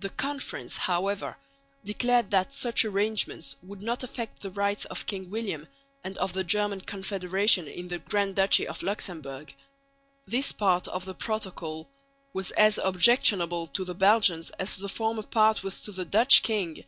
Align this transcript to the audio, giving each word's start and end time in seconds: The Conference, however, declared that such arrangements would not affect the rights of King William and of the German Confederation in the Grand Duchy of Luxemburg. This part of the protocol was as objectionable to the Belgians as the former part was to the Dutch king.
The 0.00 0.08
Conference, 0.10 0.76
however, 0.76 1.36
declared 1.84 2.32
that 2.32 2.52
such 2.52 2.84
arrangements 2.84 3.54
would 3.62 3.80
not 3.80 4.02
affect 4.02 4.42
the 4.42 4.50
rights 4.50 4.84
of 4.86 5.06
King 5.06 5.30
William 5.30 5.68
and 6.02 6.18
of 6.18 6.32
the 6.32 6.42
German 6.42 6.80
Confederation 6.80 7.68
in 7.68 7.86
the 7.86 8.00
Grand 8.00 8.34
Duchy 8.34 8.66
of 8.66 8.82
Luxemburg. 8.82 9.54
This 10.26 10.50
part 10.50 10.88
of 10.88 11.04
the 11.04 11.14
protocol 11.14 11.88
was 12.32 12.50
as 12.50 12.78
objectionable 12.78 13.68
to 13.68 13.84
the 13.84 13.94
Belgians 13.94 14.50
as 14.58 14.76
the 14.76 14.88
former 14.88 15.22
part 15.22 15.62
was 15.62 15.80
to 15.82 15.92
the 15.92 16.04
Dutch 16.04 16.42
king. 16.42 16.84